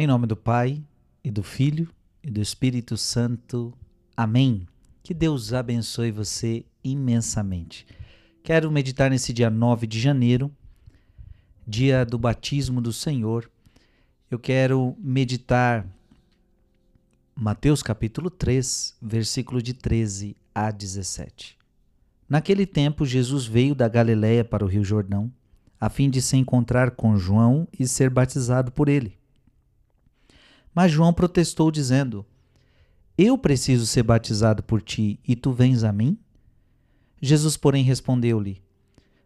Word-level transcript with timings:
Em 0.00 0.06
nome 0.06 0.28
do 0.28 0.36
Pai, 0.36 0.80
e 1.24 1.28
do 1.28 1.42
Filho, 1.42 1.88
e 2.22 2.30
do 2.30 2.40
Espírito 2.40 2.96
Santo. 2.96 3.74
Amém. 4.16 4.64
Que 5.02 5.12
Deus 5.12 5.52
abençoe 5.52 6.12
você 6.12 6.64
imensamente. 6.84 7.84
Quero 8.44 8.70
meditar 8.70 9.10
nesse 9.10 9.32
dia 9.32 9.50
9 9.50 9.88
de 9.88 9.98
janeiro, 9.98 10.52
dia 11.66 12.06
do 12.06 12.16
batismo 12.16 12.80
do 12.80 12.92
Senhor. 12.92 13.50
Eu 14.30 14.38
quero 14.38 14.94
meditar 15.00 15.84
Mateus 17.34 17.82
capítulo 17.82 18.30
3, 18.30 18.96
versículo 19.02 19.60
de 19.60 19.74
13 19.74 20.36
a 20.54 20.70
17. 20.70 21.58
Naquele 22.28 22.66
tempo, 22.66 23.04
Jesus 23.04 23.46
veio 23.46 23.74
da 23.74 23.88
Galiléia 23.88 24.44
para 24.44 24.64
o 24.64 24.68
Rio 24.68 24.84
Jordão, 24.84 25.28
a 25.80 25.90
fim 25.90 26.08
de 26.08 26.22
se 26.22 26.36
encontrar 26.36 26.92
com 26.92 27.16
João 27.16 27.66
e 27.76 27.88
ser 27.88 28.08
batizado 28.10 28.70
por 28.70 28.88
ele. 28.88 29.17
Mas 30.78 30.92
João 30.92 31.12
protestou, 31.12 31.72
dizendo: 31.72 32.24
Eu 33.18 33.36
preciso 33.36 33.84
ser 33.84 34.04
batizado 34.04 34.62
por 34.62 34.80
ti 34.80 35.18
e 35.26 35.34
tu 35.34 35.50
vens 35.50 35.82
a 35.82 35.92
mim? 35.92 36.16
Jesus, 37.20 37.56
porém, 37.56 37.82
respondeu-lhe: 37.82 38.62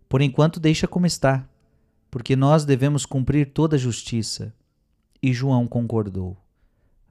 Por 0.08 0.22
enquanto, 0.22 0.58
deixa 0.58 0.88
como 0.88 1.04
está, 1.04 1.46
porque 2.10 2.34
nós 2.34 2.64
devemos 2.64 3.04
cumprir 3.04 3.52
toda 3.52 3.76
a 3.76 3.78
justiça. 3.78 4.54
E 5.22 5.30
João 5.34 5.66
concordou. 5.66 6.38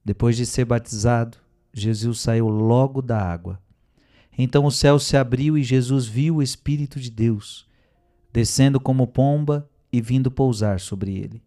Depois 0.04 0.36
de 0.36 0.48
ser 0.48 0.66
batizado, 0.66 1.38
Jesus 1.72 2.20
saiu 2.20 2.50
logo 2.50 3.00
da 3.00 3.22
água. 3.22 3.62
Então 4.36 4.66
o 4.66 4.72
céu 4.72 4.98
se 4.98 5.16
abriu 5.16 5.55
e 5.55 5.62
Jesus 5.62 6.08
viu 6.08 6.38
o 6.38 6.42
Espírito 6.42 7.00
de 7.00 7.12
Deus, 7.12 7.67
descendo 8.34 8.80
como 8.80 9.05
pomba 9.05 9.70
e 9.94 10.02
vindo 10.02 10.31
pousar 10.31 10.80
sobre 10.80 11.16
ele. 11.16 11.44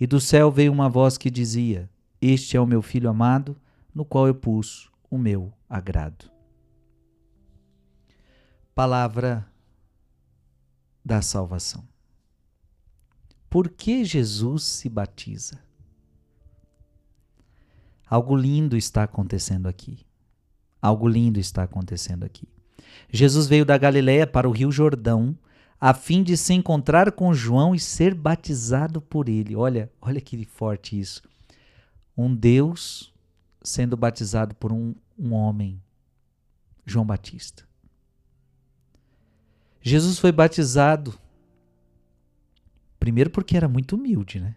E 0.00 0.06
do 0.06 0.20
céu 0.20 0.48
veio 0.48 0.70
uma 0.70 0.88
voz 0.88 1.18
que 1.18 1.28
dizia: 1.28 1.90
Este 2.26 2.56
é 2.56 2.60
o 2.60 2.66
meu 2.66 2.80
filho 2.80 3.10
amado, 3.10 3.54
no 3.94 4.02
qual 4.02 4.26
eu 4.26 4.34
pus 4.34 4.90
o 5.10 5.18
meu 5.18 5.52
agrado. 5.68 6.30
Palavra 8.74 9.46
da 11.04 11.20
salvação. 11.20 11.86
Por 13.50 13.68
que 13.68 14.06
Jesus 14.06 14.64
se 14.64 14.88
batiza? 14.88 15.58
Algo 18.08 18.34
lindo 18.34 18.74
está 18.74 19.02
acontecendo 19.02 19.66
aqui. 19.66 20.06
Algo 20.80 21.06
lindo 21.06 21.38
está 21.38 21.64
acontecendo 21.64 22.24
aqui. 22.24 22.48
Jesus 23.10 23.46
veio 23.46 23.66
da 23.66 23.76
Galiléia 23.76 24.26
para 24.26 24.48
o 24.48 24.52
Rio 24.52 24.72
Jordão 24.72 25.38
a 25.78 25.92
fim 25.92 26.22
de 26.22 26.38
se 26.38 26.54
encontrar 26.54 27.12
com 27.12 27.34
João 27.34 27.74
e 27.74 27.78
ser 27.78 28.14
batizado 28.14 28.98
por 29.02 29.28
ele. 29.28 29.54
Olha, 29.54 29.92
olha 30.00 30.22
que 30.22 30.42
forte 30.46 30.98
isso. 30.98 31.22
Um 32.16 32.34
Deus 32.34 33.12
sendo 33.62 33.96
batizado 33.96 34.54
por 34.54 34.72
um, 34.72 34.94
um 35.18 35.32
homem, 35.32 35.82
João 36.84 37.04
Batista. 37.04 37.66
Jesus 39.80 40.18
foi 40.18 40.32
batizado 40.32 41.18
primeiro 42.98 43.30
porque 43.30 43.56
era 43.56 43.68
muito 43.68 43.96
humilde, 43.96 44.40
né? 44.40 44.54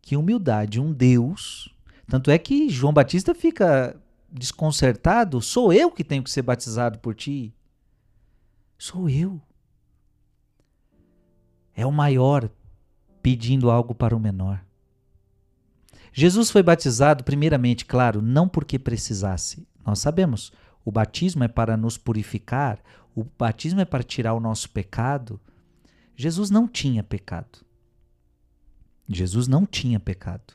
Que 0.00 0.16
humildade, 0.16 0.80
um 0.80 0.92
Deus 0.92 1.74
tanto 2.06 2.30
é 2.30 2.38
que 2.38 2.68
João 2.68 2.92
Batista 2.92 3.34
fica 3.34 3.96
desconcertado: 4.30 5.40
sou 5.40 5.72
eu 5.72 5.90
que 5.90 6.04
tenho 6.04 6.22
que 6.22 6.30
ser 6.30 6.42
batizado 6.42 6.98
por 6.98 7.14
ti. 7.14 7.54
Sou 8.78 9.08
eu. 9.08 9.40
É 11.74 11.86
o 11.86 11.92
maior 11.92 12.48
pedindo 13.22 13.70
algo 13.70 13.94
para 13.94 14.14
o 14.14 14.20
menor. 14.20 14.64
Jesus 16.16 16.48
foi 16.48 16.62
batizado, 16.62 17.24
primeiramente, 17.24 17.84
claro, 17.84 18.22
não 18.22 18.48
porque 18.48 18.78
precisasse. 18.78 19.66
Nós 19.84 19.98
sabemos, 19.98 20.52
o 20.84 20.92
batismo 20.92 21.42
é 21.42 21.48
para 21.48 21.76
nos 21.76 21.98
purificar, 21.98 22.78
o 23.16 23.24
batismo 23.36 23.80
é 23.80 23.84
para 23.84 24.04
tirar 24.04 24.32
o 24.34 24.40
nosso 24.40 24.70
pecado. 24.70 25.40
Jesus 26.14 26.50
não 26.50 26.68
tinha 26.68 27.02
pecado. 27.02 27.64
Jesus 29.08 29.48
não 29.48 29.66
tinha 29.66 29.98
pecado. 29.98 30.54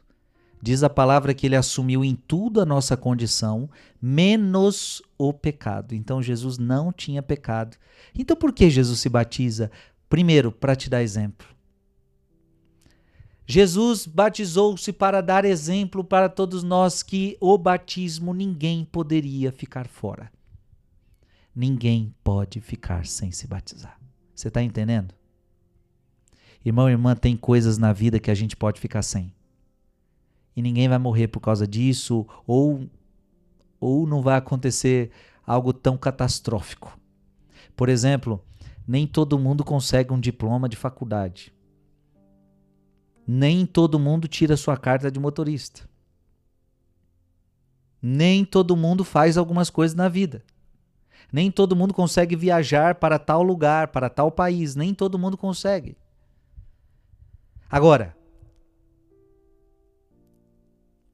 Diz 0.61 0.81
a 0.81 0.89
palavra 0.89 1.33
que 1.33 1.45
ele 1.45 1.57
assumiu 1.57 2.06
em 2.06 2.16
tudo 2.16 2.62
a 2.62 2.66
nossa 2.66 2.95
condição, 2.95 3.69
menos 4.01 5.01
o 5.17 5.33
pecado. 5.33 5.94
Então 5.94 6.23
Jesus 6.23 6.57
não 6.57 6.94
tinha 6.94 7.22
pecado. 7.22 7.75
Então 8.16 8.35
por 8.38 8.53
que 8.53 8.69
Jesus 8.69 9.00
se 9.00 9.09
batiza? 9.09 9.69
Primeiro, 10.07 10.53
para 10.53 10.75
te 10.75 10.89
dar 10.89 11.03
exemplo. 11.03 11.45
Jesus 13.51 14.05
batizou-se 14.05 14.93
para 14.93 15.21
dar 15.21 15.43
exemplo 15.43 16.03
para 16.03 16.29
todos 16.29 16.61
nós 16.61 17.01
que 17.01 17.35
o 17.41 17.57
batismo 17.57 18.31
ninguém 18.31 18.85
poderia 18.85 19.51
ficar 19.51 19.87
fora. 19.87 20.31
Ninguém 21.55 22.13
pode 22.23 22.61
ficar 22.61 23.07
sem 23.07 23.31
se 23.31 23.47
batizar. 23.47 23.99
Você 24.35 24.49
está 24.49 24.61
entendendo? 24.61 25.15
Irmão 26.63 26.88
e 26.88 26.91
irmã, 26.91 27.15
tem 27.15 27.35
coisas 27.35 27.79
na 27.79 27.91
vida 27.91 28.19
que 28.19 28.29
a 28.29 28.35
gente 28.35 28.55
pode 28.55 28.79
ficar 28.79 29.01
sem 29.01 29.33
e 30.59 30.61
ninguém 30.61 30.89
vai 30.89 30.97
morrer 30.97 31.29
por 31.29 31.39
causa 31.39 31.65
disso, 31.65 32.27
ou, 32.45 32.85
ou 33.79 34.05
não 34.05 34.21
vai 34.21 34.38
acontecer 34.38 35.09
algo 35.45 35.71
tão 35.71 35.97
catastrófico. 35.97 36.99
Por 37.77 37.88
exemplo, 37.88 38.43
nem 38.85 39.07
todo 39.07 39.39
mundo 39.39 39.63
consegue 39.63 40.11
um 40.11 40.19
diploma 40.19 40.67
de 40.67 40.75
faculdade. 40.75 41.53
Nem 43.31 43.63
todo 43.63 44.00
mundo 44.00 44.28
tira 44.28 44.57
sua 44.57 44.75
carta 44.75 45.12
de 45.12 45.19
motorista. 45.19 45.88
Nem 48.01 48.44
todo 48.44 48.75
mundo 48.75 49.03
faz 49.03 49.38
algumas 49.38 49.69
coisas 49.69 49.95
na 49.95 50.09
vida. 50.09 50.44
Nem 51.31 51.51
todo 51.51 51.75
mundo 51.75 51.94
consegue 51.94 52.35
viajar 52.35 52.95
para 52.95 53.19
tal 53.19 53.44
lugar, 53.44 53.89
para 53.89 54.09
tal 54.09 54.31
país. 54.31 54.75
Nem 54.75 54.95
todo 54.95 55.19
mundo 55.19 55.38
consegue. 55.38 55.95
Agora, 57.69 58.18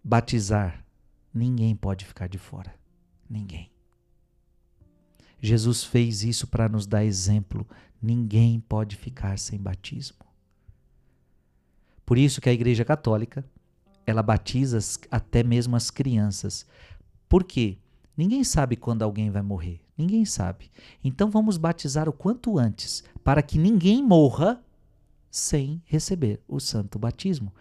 batizar, 0.02 0.86
ninguém 1.34 1.76
pode 1.76 2.06
ficar 2.06 2.30
de 2.30 2.38
fora. 2.38 2.74
Ninguém. 3.30 3.70
Jesus 5.42 5.84
fez 5.84 6.24
isso 6.24 6.48
para 6.48 6.70
nos 6.70 6.88
dar 6.88 7.04
exemplo. 7.04 7.68
Ninguém 8.02 8.62
pode 8.62 8.96
ficar 8.96 9.38
sem 9.38 9.60
batismo. 9.60 10.25
Por 12.06 12.18
isso 12.18 12.40
que 12.40 12.50
a 12.50 12.54
Igreja 12.54 12.86
Católica, 12.86 13.46
ela 14.06 14.22
batiza 14.22 14.78
até 15.10 15.44
mesmo 15.44 15.76
as 15.76 15.90
crianças. 15.90 16.66
Por 17.28 17.44
quê? 17.44 17.78
Ninguém 18.16 18.44
sabe 18.44 18.76
quando 18.76 19.02
alguém 19.02 19.30
vai 19.30 19.42
morrer. 19.42 19.82
Ninguém 19.98 20.26
sabe. 20.26 20.70
Então 21.04 21.30
vamos 21.30 21.58
batizar 21.58 22.08
o 22.08 22.14
quanto 22.14 22.58
antes, 22.58 23.04
para 23.24 23.42
que 23.42 23.58
ninguém 23.58 24.04
morra 24.04 24.62
sem 25.32 25.82
receber 25.86 26.40
o 26.48 26.60
santo 26.60 27.00
batismo. 27.00 27.52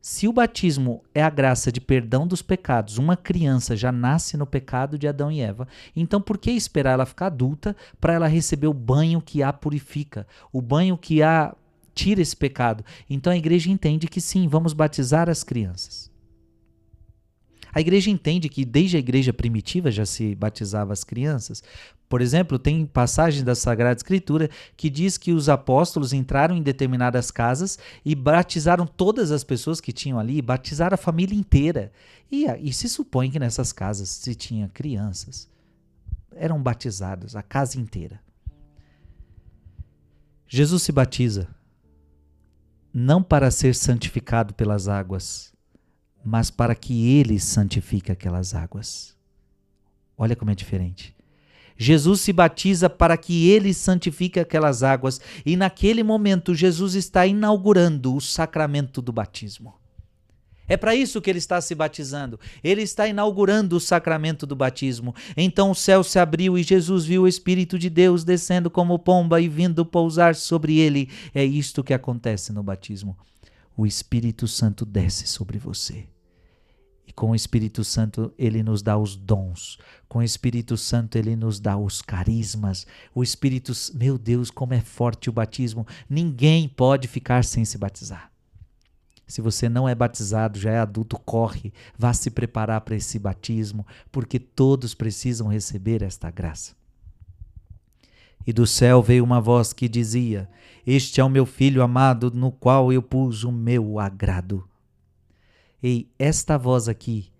Se 0.00 0.28
o 0.28 0.32
batismo 0.32 1.02
é 1.12 1.20
a 1.20 1.28
graça 1.28 1.72
de 1.72 1.80
perdão 1.80 2.28
dos 2.28 2.40
pecados, 2.40 2.96
uma 2.96 3.16
criança 3.16 3.74
já 3.74 3.90
nasce 3.90 4.36
no 4.36 4.46
pecado 4.46 4.96
de 4.96 5.08
Adão 5.08 5.32
e 5.32 5.40
Eva, 5.40 5.66
então 5.96 6.20
por 6.20 6.38
que 6.38 6.52
esperar 6.52 6.92
ela 6.92 7.04
ficar 7.04 7.26
adulta 7.26 7.74
para 8.00 8.12
ela 8.12 8.28
receber 8.28 8.68
o 8.68 8.72
banho 8.72 9.20
que 9.20 9.42
a 9.42 9.52
purifica, 9.52 10.24
o 10.52 10.62
banho 10.62 10.96
que 10.96 11.24
a 11.24 11.52
tira 11.96 12.20
esse 12.20 12.36
pecado? 12.36 12.84
Então 13.08 13.32
a 13.32 13.36
igreja 13.36 13.70
entende 13.70 14.06
que 14.06 14.20
sim, 14.20 14.46
vamos 14.46 14.74
batizar 14.74 15.28
as 15.28 15.42
crianças. 15.42 16.14
A 17.72 17.80
igreja 17.80 18.10
entende 18.10 18.48
que 18.48 18.64
desde 18.64 18.96
a 18.96 19.00
igreja 19.00 19.32
primitiva 19.32 19.90
já 19.90 20.06
se 20.06 20.34
batizava 20.34 20.92
as 20.92 21.04
crianças. 21.04 21.62
Por 22.08 22.22
exemplo, 22.22 22.58
tem 22.58 22.86
passagem 22.86 23.42
da 23.42 23.54
Sagrada 23.54 23.98
Escritura 23.98 24.48
que 24.76 24.88
diz 24.88 25.18
que 25.18 25.32
os 25.32 25.48
apóstolos 25.48 26.12
entraram 26.12 26.56
em 26.56 26.62
determinadas 26.62 27.30
casas 27.30 27.78
e 28.04 28.14
batizaram 28.14 28.86
todas 28.86 29.30
as 29.30 29.42
pessoas 29.42 29.80
que 29.80 29.92
tinham 29.92 30.18
ali, 30.18 30.40
batizaram 30.40 30.94
a 30.94 30.98
família 30.98 31.36
inteira. 31.36 31.92
E, 32.30 32.46
e 32.46 32.72
se 32.72 32.88
supõe 32.88 33.30
que 33.30 33.38
nessas 33.38 33.72
casas 33.72 34.08
se 34.08 34.34
tinha 34.34 34.70
crianças. 34.72 35.48
Eram 36.34 36.62
batizadas, 36.62 37.36
a 37.36 37.42
casa 37.42 37.78
inteira. 37.78 38.20
Jesus 40.48 40.82
se 40.82 40.92
batiza 40.92 41.55
não 42.98 43.22
para 43.22 43.50
ser 43.50 43.74
santificado 43.74 44.54
pelas 44.54 44.88
águas, 44.88 45.52
mas 46.24 46.50
para 46.50 46.74
que 46.74 47.18
ele 47.18 47.38
santifique 47.38 48.10
aquelas 48.10 48.54
águas. 48.54 49.14
Olha 50.16 50.34
como 50.34 50.50
é 50.50 50.54
diferente. 50.54 51.14
Jesus 51.76 52.22
se 52.22 52.32
batiza 52.32 52.88
para 52.88 53.18
que 53.18 53.50
ele 53.50 53.74
santifique 53.74 54.40
aquelas 54.40 54.82
águas, 54.82 55.20
e 55.44 55.58
naquele 55.58 56.02
momento 56.02 56.54
Jesus 56.54 56.94
está 56.94 57.26
inaugurando 57.26 58.14
o 58.14 58.20
sacramento 58.20 59.02
do 59.02 59.12
batismo. 59.12 59.74
É 60.68 60.76
para 60.76 60.94
isso 60.94 61.20
que 61.20 61.30
ele 61.30 61.38
está 61.38 61.60
se 61.60 61.74
batizando. 61.74 62.38
Ele 62.62 62.82
está 62.82 63.06
inaugurando 63.06 63.76
o 63.76 63.80
sacramento 63.80 64.46
do 64.46 64.56
batismo. 64.56 65.14
Então 65.36 65.70
o 65.70 65.74
céu 65.74 66.02
se 66.02 66.18
abriu 66.18 66.58
e 66.58 66.62
Jesus 66.62 67.04
viu 67.04 67.22
o 67.22 67.28
Espírito 67.28 67.78
de 67.78 67.88
Deus 67.88 68.24
descendo 68.24 68.70
como 68.70 68.98
pomba 68.98 69.40
e 69.40 69.48
vindo 69.48 69.84
pousar 69.84 70.34
sobre 70.34 70.78
ele. 70.78 71.08
É 71.34 71.44
isto 71.44 71.84
que 71.84 71.94
acontece 71.94 72.52
no 72.52 72.62
batismo. 72.62 73.16
O 73.76 73.86
Espírito 73.86 74.48
Santo 74.48 74.86
desce 74.86 75.26
sobre 75.26 75.58
você 75.58 76.06
E 77.06 77.12
com 77.12 77.30
o 77.30 77.34
Espírito 77.34 77.84
Santo 77.84 78.32
ele 78.38 78.62
nos 78.62 78.82
dá 78.82 78.96
os 78.96 79.14
dons. 79.14 79.78
Com 80.08 80.20
o 80.20 80.22
Espírito 80.22 80.76
Santo 80.76 81.16
ele 81.16 81.36
nos 81.36 81.60
dá 81.60 81.76
os 81.76 82.00
carismas. 82.02 82.86
O 83.14 83.22
Espírito, 83.22 83.72
meu 83.94 84.16
Deus, 84.18 84.50
como 84.50 84.74
é 84.74 84.80
forte 84.80 85.28
o 85.28 85.32
batismo. 85.32 85.86
Ninguém 86.08 86.68
pode 86.68 87.06
ficar 87.06 87.44
sem 87.44 87.64
se 87.64 87.78
batizar. 87.78 88.35
Se 89.26 89.40
você 89.40 89.68
não 89.68 89.88
é 89.88 89.94
batizado, 89.94 90.58
já 90.58 90.70
é 90.70 90.78
adulto, 90.78 91.18
corre, 91.18 91.72
vá 91.98 92.12
se 92.12 92.30
preparar 92.30 92.80
para 92.82 92.94
esse 92.94 93.18
batismo, 93.18 93.84
porque 94.12 94.38
todos 94.38 94.94
precisam 94.94 95.48
receber 95.48 96.02
esta 96.02 96.30
graça. 96.30 96.76
E 98.46 98.52
do 98.52 98.66
céu 98.66 99.02
veio 99.02 99.24
uma 99.24 99.40
voz 99.40 99.72
que 99.72 99.88
dizia: 99.88 100.48
Este 100.86 101.20
é 101.20 101.24
o 101.24 101.28
meu 101.28 101.44
filho 101.44 101.82
amado, 101.82 102.30
no 102.30 102.52
qual 102.52 102.92
eu 102.92 103.02
pus 103.02 103.42
o 103.42 103.50
meu 103.50 103.98
agrado. 103.98 104.68
E 105.82 106.08
esta 106.16 106.56
voz 106.56 106.88
aqui, 106.88 107.32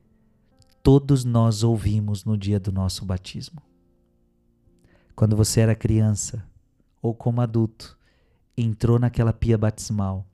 todos 0.83 1.25
nós 1.25 1.62
ouvimos 1.62 2.25
no 2.25 2.37
dia 2.37 2.59
do 2.59 2.73
nosso 2.73 3.05
batismo. 3.05 3.62
Quando 5.15 5.37
você 5.37 5.61
era 5.61 5.75
criança 5.75 6.44
ou 7.00 7.15
como 7.15 7.41
adulto, 7.41 7.97
entrou 8.56 8.99
naquela 8.99 9.33
pia 9.33 9.56
batismal 9.56 10.27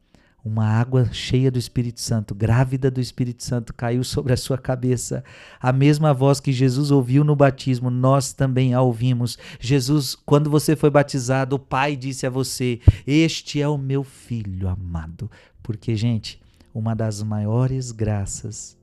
uma 0.45 0.67
água 0.67 1.13
cheia 1.13 1.51
do 1.51 1.59
Espírito 1.59 2.01
Santo, 2.01 2.35
grávida 2.35 2.91
do 2.91 3.01
Espírito 3.01 3.45
Santo, 3.45 3.73
caiu 3.73 4.03
sobre 4.03 4.33
a 4.33 4.37
sua 4.37 4.59
cabeça. 4.59 5.23
A 5.61 5.73
mesma 5.73 6.13
voz 6.13 6.41
que 6.41 6.53
Jesus 6.53 6.91
ouviu 6.91 7.23
no 7.23 7.37
batismo, 7.37 7.91
nós 7.91 8.33
também 8.33 8.75
a 8.75 8.81
ouvimos. 8.81 9.39
Jesus, 9.61 10.17
quando 10.17 10.51
você 10.51 10.75
foi 10.75 10.91
batizado, 10.91 11.55
o 11.55 11.61
Pai 11.61 11.95
disse 11.95 12.27
a 12.27 12.31
você: 12.31 12.81
Este 13.07 13.61
é 13.61 13.69
o 13.69 13.79
meu 13.79 14.03
filho 14.03 14.69
amado. 14.69 15.31
Porque, 15.63 15.95
gente, 15.95 16.43
uma 16.75 16.95
das 16.95 17.23
maiores 17.23 17.93
graças 17.93 18.77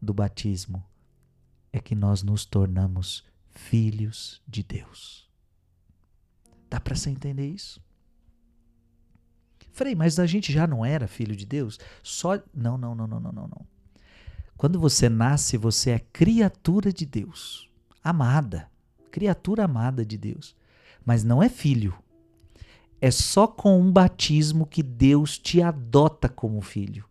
do 0.00 0.12
batismo 0.12 0.84
é 1.72 1.80
que 1.80 1.94
nós 1.94 2.22
nos 2.22 2.44
tornamos 2.44 3.24
filhos 3.48 4.42
de 4.46 4.62
Deus. 4.62 5.26
Dá 6.68 6.78
para 6.78 6.94
você 6.94 7.08
entender 7.08 7.48
isso? 7.48 7.80
Frei, 9.76 9.94
mas 9.94 10.18
a 10.18 10.24
gente 10.24 10.50
já 10.50 10.66
não 10.66 10.82
era 10.82 11.06
filho 11.06 11.36
de 11.36 11.44
Deus? 11.44 11.78
Só. 12.02 12.40
Não, 12.54 12.78
não, 12.78 12.94
não, 12.94 13.06
não, 13.06 13.20
não, 13.20 13.30
não, 13.30 13.46
não. 13.46 13.66
Quando 14.56 14.80
você 14.80 15.06
nasce, 15.06 15.58
você 15.58 15.90
é 15.90 15.98
criatura 15.98 16.90
de 16.90 17.04
Deus. 17.04 17.68
Amada. 18.02 18.70
Criatura 19.10 19.64
amada 19.64 20.02
de 20.02 20.16
Deus. 20.16 20.56
Mas 21.04 21.22
não 21.22 21.42
é 21.42 21.50
filho. 21.50 21.94
É 23.02 23.10
só 23.10 23.46
com 23.46 23.78
um 23.78 23.92
batismo 23.92 24.64
que 24.64 24.82
Deus 24.82 25.36
te 25.36 25.60
adota 25.60 26.26
como 26.26 26.62
filho. 26.62 27.04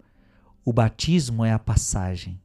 O 0.66 0.74
batismo 0.74 1.46
é 1.46 1.54
a 1.54 1.60
passagem. 1.60 2.42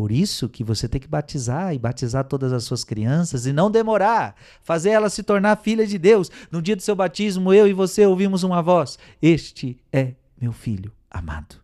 Por 0.00 0.10
isso 0.10 0.48
que 0.48 0.64
você 0.64 0.88
tem 0.88 0.98
que 0.98 1.06
batizar 1.06 1.74
e 1.74 1.78
batizar 1.78 2.24
todas 2.24 2.54
as 2.54 2.64
suas 2.64 2.82
crianças 2.84 3.44
e 3.44 3.52
não 3.52 3.70
demorar, 3.70 4.34
fazer 4.62 4.88
elas 4.88 5.12
se 5.12 5.22
tornar 5.22 5.54
filha 5.56 5.86
de 5.86 5.98
Deus. 5.98 6.30
No 6.50 6.62
dia 6.62 6.74
do 6.74 6.80
seu 6.80 6.96
batismo, 6.96 7.52
eu 7.52 7.68
e 7.68 7.74
você 7.74 8.06
ouvimos 8.06 8.42
uma 8.42 8.62
voz: 8.62 8.98
Este 9.20 9.78
é 9.92 10.14
meu 10.40 10.54
filho 10.54 10.90
amado. 11.10 11.56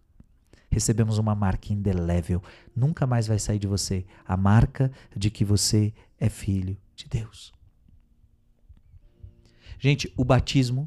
Recebemos 0.70 1.16
uma 1.16 1.34
marca 1.34 1.72
indelével, 1.72 2.42
nunca 2.76 3.06
mais 3.06 3.26
vai 3.26 3.38
sair 3.38 3.58
de 3.58 3.66
você 3.66 4.04
a 4.26 4.36
marca 4.36 4.92
de 5.16 5.30
que 5.30 5.42
você 5.42 5.94
é 6.20 6.28
filho 6.28 6.76
de 6.94 7.08
Deus. 7.08 7.54
Gente, 9.78 10.12
o 10.14 10.22
batismo 10.22 10.86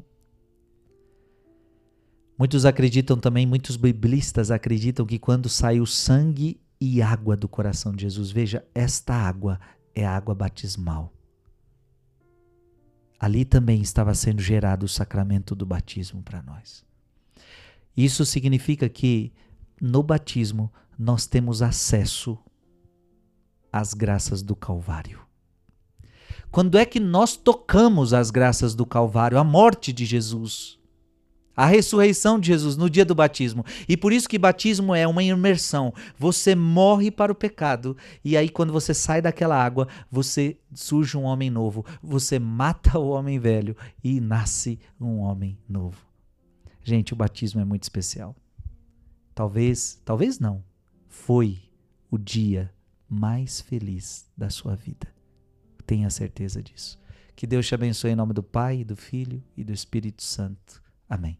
Muitos 2.38 2.64
acreditam 2.64 3.18
também, 3.18 3.44
muitos 3.44 3.76
biblistas 3.76 4.50
acreditam 4.50 5.04
que 5.04 5.18
quando 5.18 5.46
sai 5.46 5.78
o 5.78 5.84
sangue 5.84 6.58
e 6.80 7.02
água 7.02 7.36
do 7.36 7.46
coração 7.46 7.94
de 7.94 8.02
Jesus. 8.02 8.30
Veja, 8.30 8.64
esta 8.74 9.14
água 9.14 9.60
é 9.94 10.06
água 10.06 10.34
batismal. 10.34 11.12
Ali 13.18 13.44
também 13.44 13.82
estava 13.82 14.14
sendo 14.14 14.40
gerado 14.40 14.86
o 14.86 14.88
sacramento 14.88 15.54
do 15.54 15.66
batismo 15.66 16.22
para 16.22 16.42
nós. 16.42 16.84
Isso 17.94 18.24
significa 18.24 18.88
que 18.88 19.30
no 19.80 20.02
batismo 20.02 20.72
nós 20.98 21.26
temos 21.26 21.60
acesso 21.60 22.38
às 23.70 23.92
graças 23.92 24.42
do 24.42 24.56
Calvário. 24.56 25.20
Quando 26.50 26.78
é 26.78 26.86
que 26.86 26.98
nós 26.98 27.36
tocamos 27.36 28.14
as 28.14 28.30
graças 28.30 28.74
do 28.74 28.86
Calvário, 28.86 29.38
a 29.38 29.44
morte 29.44 29.92
de 29.92 30.04
Jesus? 30.06 30.79
A 31.56 31.66
ressurreição 31.66 32.38
de 32.38 32.48
Jesus 32.48 32.76
no 32.76 32.88
dia 32.88 33.04
do 33.04 33.14
batismo. 33.14 33.64
E 33.88 33.96
por 33.96 34.12
isso 34.12 34.28
que 34.28 34.38
batismo 34.38 34.94
é 34.94 35.06
uma 35.06 35.22
imersão. 35.22 35.92
Você 36.18 36.54
morre 36.54 37.10
para 37.10 37.32
o 37.32 37.34
pecado 37.34 37.96
e 38.24 38.36
aí 38.36 38.48
quando 38.48 38.72
você 38.72 38.94
sai 38.94 39.20
daquela 39.20 39.62
água, 39.62 39.88
você 40.10 40.56
surge 40.72 41.16
um 41.16 41.24
homem 41.24 41.50
novo. 41.50 41.84
Você 42.02 42.38
mata 42.38 42.98
o 42.98 43.10
homem 43.10 43.38
velho 43.38 43.76
e 44.02 44.20
nasce 44.20 44.78
um 45.00 45.18
homem 45.18 45.58
novo. 45.68 45.98
Gente, 46.82 47.12
o 47.12 47.16
batismo 47.16 47.60
é 47.60 47.64
muito 47.64 47.82
especial. 47.82 48.34
Talvez, 49.34 50.00
talvez 50.04 50.38
não. 50.38 50.64
Foi 51.08 51.58
o 52.10 52.16
dia 52.16 52.72
mais 53.08 53.60
feliz 53.60 54.26
da 54.36 54.48
sua 54.48 54.74
vida. 54.74 55.08
Tenha 55.86 56.08
certeza 56.08 56.62
disso. 56.62 56.98
Que 57.34 57.46
Deus 57.46 57.66
te 57.66 57.74
abençoe 57.74 58.10
em 58.12 58.16
nome 58.16 58.32
do 58.32 58.42
Pai, 58.42 58.84
do 58.84 58.94
Filho 58.94 59.42
e 59.56 59.64
do 59.64 59.72
Espírito 59.72 60.22
Santo. 60.22 60.82
Amém. 61.10 61.36